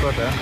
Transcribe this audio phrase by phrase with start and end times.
[0.00, 0.40] kvarter.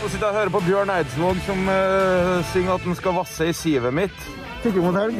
[0.00, 3.50] Nå sitter jeg og hører på Bjørn Eidsvåg som uh, synger at han skal vasse
[3.50, 4.22] i sivet mitt.
[4.62, 5.18] Tikker mot helg.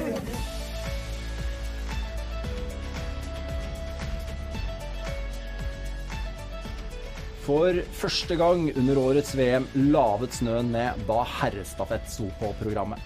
[7.44, 13.00] For første gang under årets VM lavet snøen ned da herrestafett sto på programmet.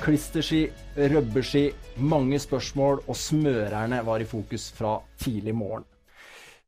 [0.00, 0.64] Klisterski,
[0.96, 1.66] røbbeski,
[2.00, 5.84] mange spørsmål, og smørerne var i fokus fra tidlig morgen.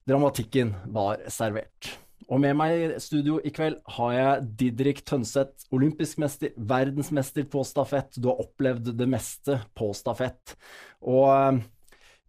[0.08, 1.92] Dramatikken var servert.
[2.32, 7.62] Og med meg i studio i kveld har jeg Didrik Tønseth, olympisk mester, verdensmester på
[7.66, 8.16] stafett.
[8.16, 10.56] Du har opplevd det meste på stafett.
[11.04, 11.60] Og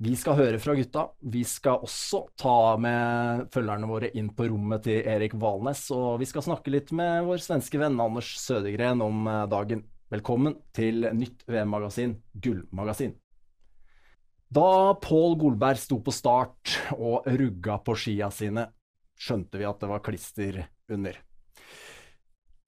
[0.04, 1.08] vi skal høre fra gutta.
[1.34, 6.28] Vi skal også ta med følgerne våre inn på rommet til Erik Valnes, og vi
[6.30, 9.86] skal snakke litt med vår svenske venn Anders Sødegren om eh, dagen.
[10.14, 13.16] Velkommen til nytt VM-magasin, Gullmagasin.
[14.54, 18.68] Da Pål Golberg sto på start og rugga på skia sine,
[19.18, 20.60] skjønte vi at det var klister
[20.94, 21.18] under.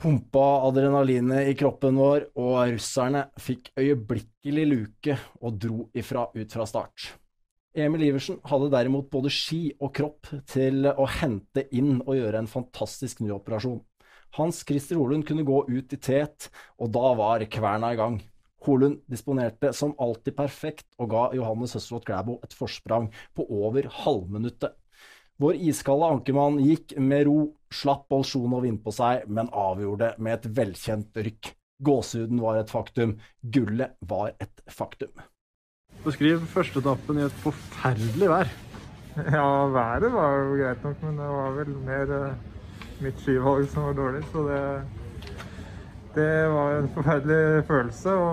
[0.01, 6.65] Pumpa adrenalinet i kroppen vår, og russerne fikk øyeblikkelig luke og dro ifra ut fra
[6.69, 7.11] start.
[7.75, 12.49] Emil Iversen hadde derimot både ski og kropp til å hente inn og gjøre en
[12.49, 13.83] fantastisk ny operasjon.
[14.39, 16.49] Hans Christer Holund kunne gå ut i tet,
[16.81, 18.23] og da var kverna i gang.
[18.65, 24.73] Holund disponerte som alltid perfekt og ga Johannes Høsflot Klæbo et forsprang på over halvminuttet.
[25.41, 31.19] Vår iskalde ankermann gikk med ro, slapp Bolsjunov innpå seg, men avgjorde med et velkjent
[31.27, 31.51] rykk.
[31.83, 35.11] Gåsehuden var et faktum, gullet var et faktum.
[36.05, 38.53] Beskriv førsteetappen i et forferdelig vær.
[39.15, 42.55] Ja, været var jo greit nok, men det var vel mer uh,
[43.03, 44.23] mitt skivalg som var dårlig.
[44.31, 44.61] Så det,
[46.15, 48.29] det var en forferdelig følelse å,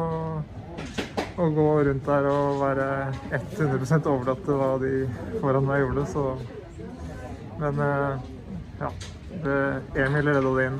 [1.43, 2.87] gå rundt der og være
[3.35, 4.93] 100% overlatt til hva de
[5.41, 6.05] foran meg gjorde.
[6.13, 6.27] Så.
[7.59, 8.21] Men uh,
[8.79, 8.91] ja,
[9.43, 9.59] det,
[10.05, 10.79] Emil redda det inn.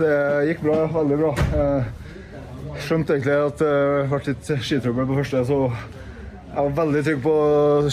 [0.00, 0.18] Det
[0.50, 1.32] gikk bra, veldig bra.
[1.52, 3.78] Jeg skjønte egentlig at det
[4.10, 7.34] ble litt skitrøbbel på første, så jeg var veldig trygg på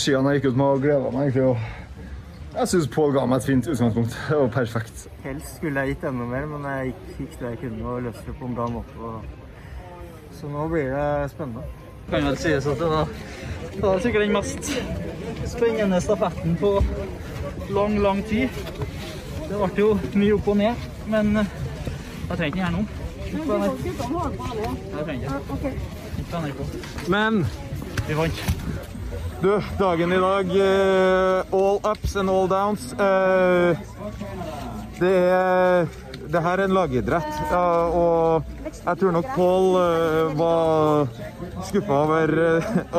[0.02, 1.85] skiene jeg gikk ut med og gleda meg egentlig.
[2.56, 4.14] Og jeg syns Pål ga meg et fint utgangspunkt.
[4.30, 5.08] Det var perfekt.
[5.26, 8.24] Helst skulle jeg gitt enda mer, men jeg gikk, gikk det jeg kunne og løste
[8.30, 9.10] det på en bra måte.
[10.38, 11.66] Så nå blir det spennende.
[12.06, 13.12] Det kan vel sies at det var,
[13.74, 14.72] det var sikkert den mest
[15.52, 16.72] spennende stafetten på
[17.76, 18.50] lang, lang tid.
[19.50, 22.82] Det ble jo mye opp og ned, men jeg trenger ikke den her nå.
[24.96, 26.64] Jeg trenger ikke.
[27.12, 27.44] Men
[28.08, 28.95] vi vant.
[29.46, 32.88] Du, dagen i dag uh, All ups and all downs.
[32.98, 33.78] Uh,
[34.98, 35.86] det er
[36.34, 39.68] det her er en lagidrett, uh, og jeg tror nok Pål
[40.40, 41.12] var
[41.68, 42.34] skuffa over,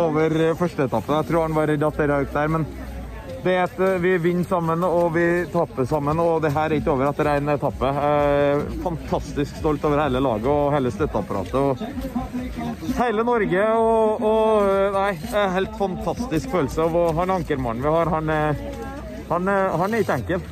[0.04, 1.16] over førsteetappen.
[1.16, 2.68] Jeg tror han var redd at det røyk der, men
[3.46, 6.90] det er at vi vinner sammen og vi taper sammen, og det her er ikke
[6.90, 7.90] over etter én etappe.
[8.82, 11.54] fantastisk stolt over hele laget og hele støtteapparatet.
[11.54, 11.76] Og
[12.98, 15.12] hele Norge og, og Nei,
[15.54, 16.88] helt fantastisk følelse.
[16.90, 18.34] Og han ankermannen vi har, han,
[19.30, 20.50] han, han er ikke enkel.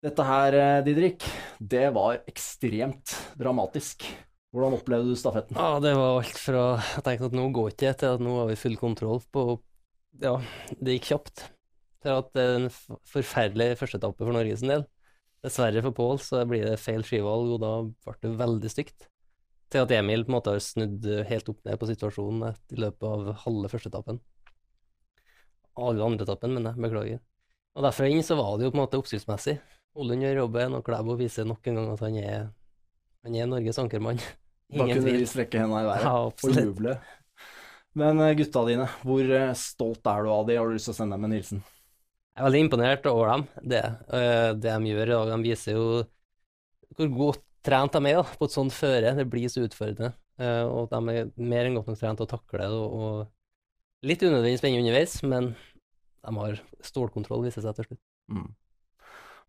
[0.00, 1.28] Dette her, Didrik,
[1.60, 4.08] det var ekstremt dramatisk.
[4.50, 5.60] Hvordan opplevde du stafetten?
[5.60, 8.48] Ja, Det var alt fra jeg tenkte at nå går ikke til at nå har
[8.50, 9.48] vi full kontroll på
[10.24, 10.38] Ja,
[10.80, 11.50] det gikk kjapt
[12.04, 12.70] til at det er en
[13.08, 14.84] forferdelig førsteetappe for Norges del.
[15.44, 19.08] Dessverre for Pål så blir det feil skivalg, og da ble det veldig stygt.
[19.70, 23.06] Til at Emil på en måte har snudd helt opp ned på situasjonen i løpet
[23.08, 24.20] av halve førsteetappen.
[25.80, 27.22] Alle andre etappen, men jeg beklager.
[27.78, 29.56] Og derfra inn så var det jo på en måte oppskriftsmessig.
[30.00, 32.44] Olund gjør jobben, og Klæbo viser nok en gang at han er,
[33.24, 34.20] han er Norges ankermann.
[34.70, 36.92] Da kunne vi strekke hendene i været ja, og juble.
[37.98, 40.54] Men gutta dine, hvor stolt er du av de?
[40.60, 41.62] Har du lyst til å sende dem en hilsen?
[42.40, 43.80] Jeg er veldig imponert over dem, det,
[44.64, 45.30] det de gjør i dag.
[45.34, 45.82] De viser jo
[46.96, 49.12] hvor godt trent de er da, på et sånt føre.
[49.18, 50.14] Det blir så utfordrende.
[50.72, 52.70] Og de er mer enn godt nok trent til å takle det.
[52.72, 58.02] Og, og litt unødvendig spennende underveis, men de har stålkontroll, viser seg til slutt.
[58.32, 58.48] Mm.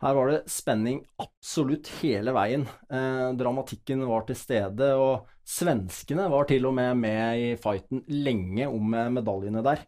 [0.03, 2.67] Her var det spenning absolutt hele veien.
[2.91, 8.67] Eh, dramatikken var til stede, og svenskene var til og med med i fighten lenge
[8.67, 9.87] om medaljene der.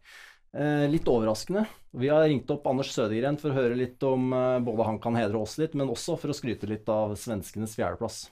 [0.54, 1.64] Eh, litt overraskende.
[1.90, 5.16] Vi har ringt opp Anders Sødegren for å høre litt om eh, både han kan
[5.18, 8.28] hedre oss litt, men også for å skryte litt av svenskenes fjerdeplass.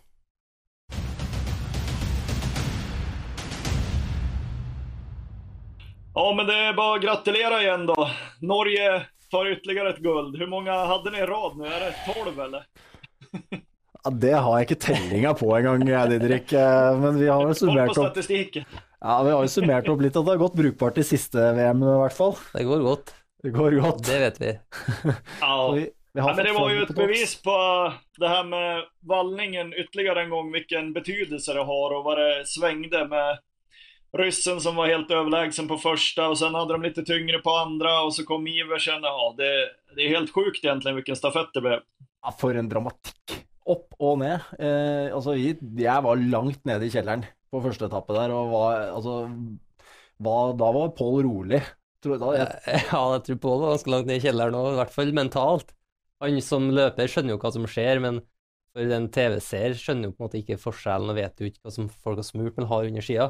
[6.12, 8.06] Ja, men det er bare å gratulere igjen, da.
[8.44, 8.86] Norge
[9.32, 10.30] tar ytterligere et gull.
[10.36, 11.66] Hvor mange hadde ni i rad nå?
[11.66, 12.70] Er det tolv, eller?
[14.02, 16.54] Ja, det har jeg ikke tellinga på engang, Didrik.
[16.54, 18.22] Eh, men vi har vel summert opp
[19.02, 21.80] Ja, vi har jo summert opp litt at det har gått brukbart i siste VM
[21.82, 22.36] i hvert fall.
[22.52, 23.10] Det går godt.
[23.42, 24.04] Det går godt.
[24.06, 24.52] Det vet vi.
[25.74, 25.80] vi,
[26.12, 27.00] Vi Ja, men det var jo topp.
[27.00, 27.56] bevis på
[28.20, 33.02] det her med vallningen ytterligere en gang, hvilken betydelse det har og hva det svingte
[33.10, 33.42] med
[34.20, 37.96] ryssen som var helt overlegen på første, og sen hadde de litt tyngre på andre,
[38.04, 39.02] og så kom Iversen.
[39.02, 39.52] Ja, det,
[39.96, 41.80] det er helt sjukt egentlig hvilken stafett det ble.
[42.22, 43.40] Ja, for en dramatikk.
[43.66, 44.46] Opp og ned.
[44.62, 49.16] Eh, altså, jeg var langt nede i kjelleren på første etappe der, og var, altså,
[50.22, 51.62] var, da var Pål rolig.
[52.02, 52.48] Tror, da, jeg,
[52.90, 55.74] Ja, jeg tror Pål var ganske langt ned i kjelleren òg, i hvert fall mentalt.
[56.22, 58.20] Han som løper skjønner jo hva som skjer, men
[58.72, 61.74] for den TV-seer skjønner jo på en måte ikke forskjellen og vet jo ikke hva
[61.74, 63.26] som folk har smurt, men har under skia.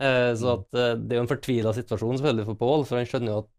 [0.00, 3.10] Eh, så at eh, det er jo en fortvila situasjon selvfølgelig for Pål, for han
[3.10, 3.50] skjønner jo at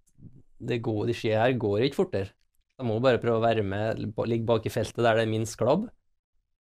[0.72, 2.32] det går, de skia her går ikke fortere.
[2.80, 5.60] De må bare prøve å være med, ligge bak i feltet der det er minst
[5.60, 5.86] klabb.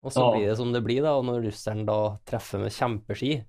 [0.01, 0.31] Og så Ja.
[0.33, 1.15] blir det som det blir, da.
[1.17, 3.43] Og når russeren da treffer med kjempeski,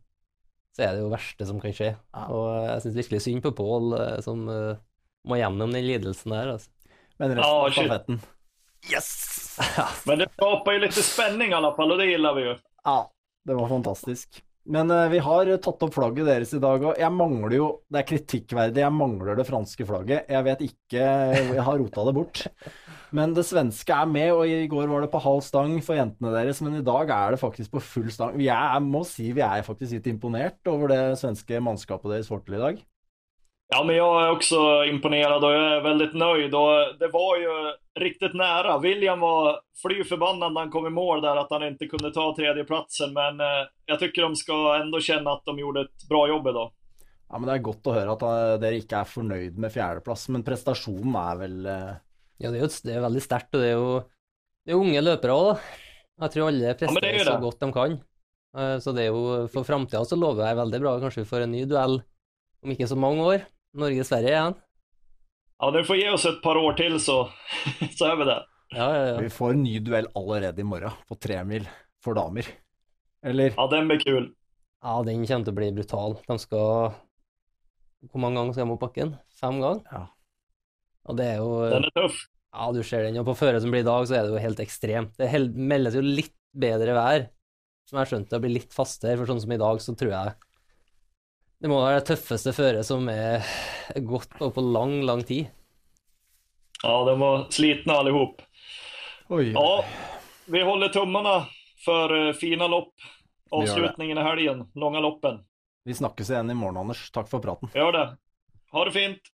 [0.77, 1.97] så er det jo verste som kan skje.
[2.29, 4.77] Og jeg syns virkelig synd på Pål, eh, som uh,
[5.29, 6.71] må gjennom den lidelsen der, altså.
[7.19, 8.23] men resten Ja, av stafetten
[8.91, 9.59] Yes!
[10.09, 12.55] Men det skaper jo litt spenning, i alle fall og det gillar vi jo.
[12.83, 12.97] Ja,
[13.47, 14.41] det var fantastisk.
[14.65, 17.99] Men uh, vi har tatt opp flagget deres i dag, og jeg mangler jo Det
[17.99, 20.31] er kritikkverdig, jeg mangler det franske flagget.
[20.31, 21.07] Jeg vet ikke
[21.49, 22.45] Jeg har rota det bort.
[23.13, 26.33] Men det svenske er med, og i går var det på halv stang for jentene
[26.33, 28.39] deres, men i dag er det faktisk på full stang.
[28.41, 32.57] Jeg må si vi er faktisk litt imponert over det svenske mannskapet deres får til
[32.57, 32.81] i dag.
[33.75, 37.49] Ja, men jag är också imponerad och jag är väldigt nöjd och det var ju
[38.05, 38.79] riktigt nära.
[38.79, 42.35] William var fly förbannad när han kom i mål där att han inte kunde ta
[42.37, 46.47] tredjeplatsen, men eh, jag tycker de ska ändå känna att de gjorde ett bra jobb
[46.47, 46.73] idag.
[47.29, 48.25] Ja, men Det er godt å høre at
[48.61, 51.95] dere ikke er fornøyd med fjerdeplass, men prestasjonen er vel eh,
[52.45, 53.95] Ja, det er jo det er veldig sterkt, og det er jo
[54.67, 55.55] det er unge løpere òg, da.
[56.27, 57.97] Jeg tror alle men det er presterer jo så godt de kan.
[58.59, 60.93] Eh, Så det er jo For framtida så lover jeg veldig bra.
[61.01, 62.03] Kanskje vi får en ny duell
[62.63, 63.49] om ikke så mange år.
[63.79, 64.57] Norge-Sverige igjen.
[65.63, 67.23] Ja, dere får gi oss et par år til, så,
[67.99, 68.41] så er vi det.
[68.73, 69.17] Ja, ja, ja.
[69.21, 71.69] Vi får en ny duell allerede i morgen, på tremil
[72.03, 72.49] for damer.
[73.23, 73.53] Eller?
[73.55, 74.31] Ja, den blir kul.
[74.83, 76.17] Ja, den kommer til å bli brutal.
[76.27, 76.95] De skal
[78.11, 79.13] Hvor mange ganger skal de opp bakken?
[79.39, 79.85] Fem ganger?
[79.93, 80.07] Ja.
[81.07, 82.25] Og det er jo Den er tuff.
[82.53, 83.21] Ja, du ser den.
[83.23, 85.15] Og på føret som blir i dag, så er det jo helt ekstremt.
[85.17, 87.29] Det meldes jo litt bedre vær,
[87.89, 89.17] som jeg har skjønt det blir litt fastere.
[89.21, 90.35] For sånn som i dag, så tror jeg
[91.63, 93.47] det må være det tøffeste føret som er
[94.03, 95.47] gått på, på lang, lang tid.
[96.83, 98.43] Ja, de var slitne allihop.
[99.31, 99.53] sammen.
[99.55, 99.85] Ja,
[100.51, 101.37] vi holder tommene
[101.85, 102.97] for fine fina lopp.
[103.53, 105.39] Avslutningen i helgen, Lange loppen.
[105.85, 107.05] Vi snakkes igjen i morgen, Anders.
[107.15, 107.71] Takk for praten.
[107.77, 108.05] Gjør det.
[108.73, 109.33] Ha det fint.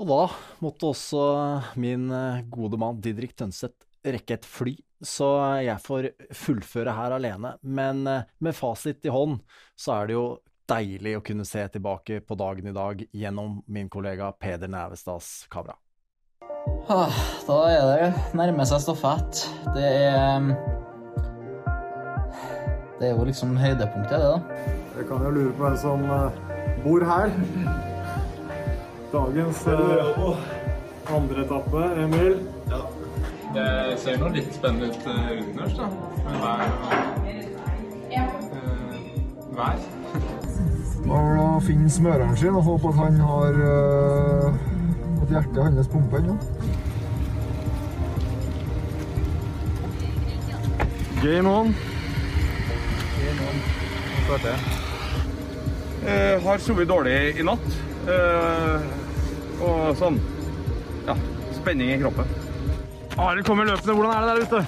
[0.00, 0.20] Og da
[0.64, 1.24] måtte også
[1.78, 5.28] min eh, gode mann Didrik Tønseth rekke et fly, så
[5.62, 7.56] jeg får fullføre her alene.
[7.62, 9.40] Men eh, med fasit i hånd,
[9.76, 10.26] så er det jo
[10.70, 15.74] deilig å kunne se tilbake på dagen i dag gjennom min kollega Peder Nævestads kamera.
[16.88, 17.10] Ah,
[17.46, 19.42] Da er det nærmer seg stafett.
[19.74, 20.52] Det er
[23.00, 24.70] Det er jo liksom høydepunktet, det, da.
[24.94, 26.40] Jeg kan jo lure på hvem som eh,
[26.84, 27.32] bor her.
[29.12, 30.42] Dagens eh,
[31.10, 32.38] andre etappe, Emil.
[33.52, 35.86] Det ser nå litt spennende ut utendørs, underst, da.
[36.24, 36.92] Med vær og
[38.56, 38.94] eh,
[39.58, 39.82] vær.
[41.10, 41.18] Må
[41.66, 44.60] finne smøreren sin og håpe at han har eh,
[45.22, 46.36] At hjertet hans pumper ennå.
[51.22, 51.74] Game on.
[56.06, 57.68] Eh, har sovet dårlig i natt.
[58.08, 58.88] Eh,
[59.62, 60.16] og sånn
[61.06, 61.18] Ja,
[61.60, 62.41] spenning i kroppen.
[63.18, 63.94] Are kommer løpende.
[63.94, 64.66] Hvordan er det der ute?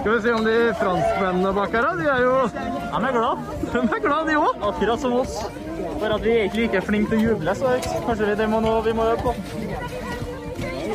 [0.00, 1.92] Skal vi se om de franskmennene bak her, da.
[1.98, 3.36] De er jo De er glad,
[3.72, 4.54] De er glad, de òg.
[4.68, 5.36] akkurat som oss.
[6.00, 7.74] Bare at vi er ikke like flinke til å juble, så
[8.06, 9.34] kanskje det må noe vi må øve på.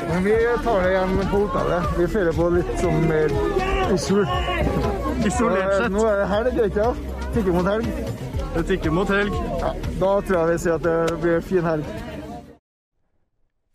[0.10, 1.90] Men vi tar det igjen på hotellet.
[1.98, 3.34] Vi føler på litt sånn mer
[3.94, 4.34] isolert.
[5.26, 5.92] Isolert sett.
[5.94, 7.00] Nå er det helg, ikke sant?
[7.34, 7.90] Tikker mot helg.
[8.56, 9.34] Det tikker mot helg.
[9.62, 11.86] Ja, da tror jeg vi sier at det blir fin helg.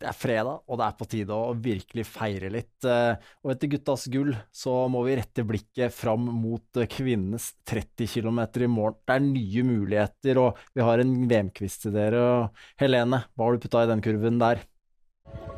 [0.05, 2.85] Det er fredag, og det er på tide å virkelig feire litt.
[2.85, 8.05] eh, Og etter guttas gull så må vi rette blikket fram mot eh, kvinnenes 30
[8.11, 8.99] km i morgen.
[9.01, 12.51] Det er nye muligheter, og vi har en VM-quiz til dere.
[12.77, 14.61] Helene, hva har du putta i den kurven der?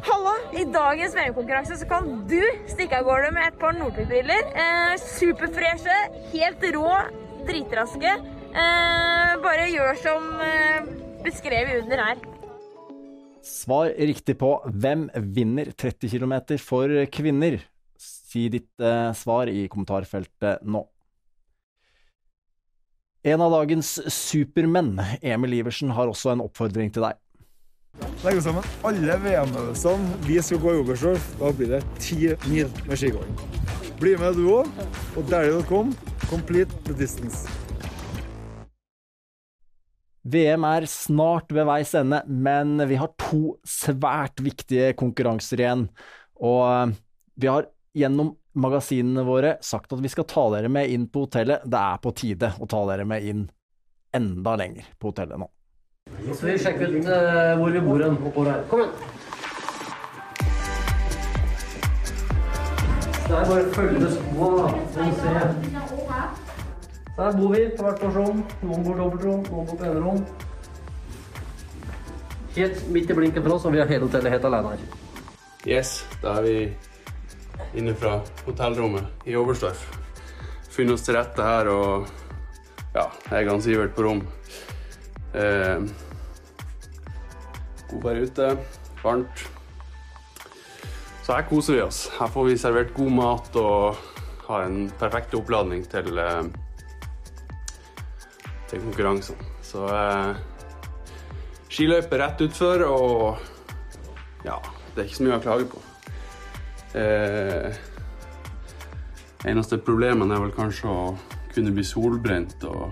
[0.08, 0.38] Hallo!
[0.56, 2.40] I dagens VM-konkurranse så kan du
[2.72, 4.48] stikke av gårde med et par Northug-briller.
[4.64, 6.00] Eh, superfreshe,
[6.32, 6.88] helt rå,
[7.52, 8.16] dritraske.
[8.56, 10.88] Eh, bare gjør som eh,
[11.28, 12.26] beskrevet under her.
[13.48, 17.62] Svar riktig på hvem vinner 30 km for kvinner?
[17.98, 20.84] Si ditt eh, svar i kommentarfeltet nå.
[23.28, 27.18] En av dagens supermenn, Emil Iversen, har også en oppfordring til deg.
[28.24, 31.32] Legge sammen alle VM-øvelsene vi skal gå i Oberstdorf.
[31.42, 33.40] Da blir det ti mil med skigåing.
[34.00, 34.70] Bli med du òg,
[35.18, 35.96] og derlig.com.
[36.30, 37.67] Complete the distance.
[40.28, 45.86] VM er snart ved veis ende, men vi har to svært viktige konkurranser igjen.
[46.44, 46.96] Og eh,
[47.40, 51.64] vi har gjennom magasinene våre sagt at vi skal ta dere med inn på hotellet.
[51.64, 53.46] Det er på tide å ta dere med inn
[54.18, 55.48] enda lenger på hotellet nå.
[56.34, 58.18] Så vi sjekker ut uh, hvor vi bor hen.
[58.72, 58.94] Kom igjen.
[63.28, 64.12] Det er bare å følge det
[66.08, 66.47] da.
[67.18, 68.44] Her bor vi på hvert vårt rom.
[68.62, 70.20] Noen bor dobbeltrom, noen bor på enerom.
[72.54, 74.84] Helt midt i blinken for oss, og vi har hele hotellet helt alene her.
[75.66, 79.82] Yes, da er vi inne fra hotellrommet i Oberstdorf.
[80.70, 82.06] Finner oss til rette her og
[82.94, 84.22] ja, jeg er ganske ivert på rom.
[85.34, 85.90] Eh,
[87.90, 88.52] god vær ute,
[89.02, 89.44] varmt.
[91.26, 92.06] Så her koser vi oss.
[92.20, 93.98] Her får vi servert god mat og
[94.46, 96.67] har en perfekt oppladning til, eh,
[98.72, 99.52] til konkurransene.
[99.66, 100.40] Så eh,
[101.72, 104.58] skiløype rett utfor og ja,
[104.94, 105.82] det er ikke så mye å klage på.
[106.98, 107.82] Eh,
[109.48, 111.02] eneste problemet er vel kanskje å
[111.54, 112.88] kunne bli solbrent og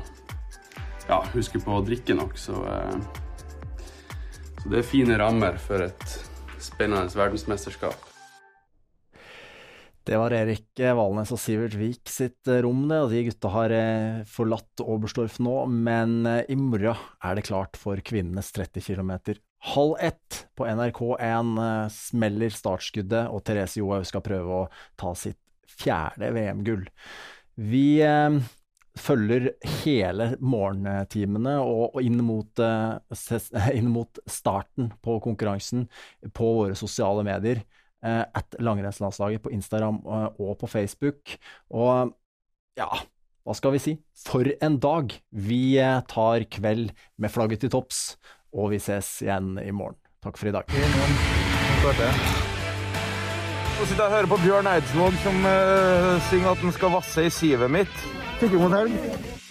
[1.09, 2.35] ja, huske på å drikke nok.
[2.39, 3.85] Så, eh,
[4.61, 6.19] så det er fine rammer for et
[6.63, 8.14] spennende verdensmesterskap.
[10.05, 12.99] Det var Erik Valnes og Sivert Vik sitt eh, rom, det.
[13.01, 17.79] Og de gutta har eh, forlatt Oberstdorf nå, men eh, i morgen er det klart
[17.81, 19.15] for kvinnenes 30 km.
[19.65, 21.55] Halv ett på NRK1
[21.89, 24.67] smeller startskuddet, og Therese Johaug skal prøve å
[24.99, 25.41] ta sitt
[25.73, 26.83] fjerde VM-gull.
[27.57, 27.87] Vi
[28.95, 29.47] følger
[29.81, 32.61] hele morgentimene og, inn, mot,
[33.79, 35.87] inn mot starten på konkurransen
[36.37, 37.65] på våre sosiale medier
[38.03, 41.35] at langrennslandslaget på Instagram og på Facebook.
[41.73, 42.11] Og
[42.77, 42.89] ja,
[43.45, 43.91] hva skal vi si?
[44.25, 45.13] For en dag!
[45.29, 45.77] Vi
[46.09, 46.89] tar kveld
[47.21, 48.17] med flagget til topps,
[48.53, 49.99] og vi ses igjen i morgen.
[50.25, 50.65] Takk for i dag.
[53.75, 57.27] Nå sitter jeg og hører på Bjørn Eidsvåg som uh, synger at han skal vasse
[57.27, 58.05] i sivet mitt.
[58.41, 59.44] Fikk mot helg.